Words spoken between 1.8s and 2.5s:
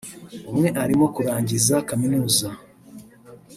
kaminuza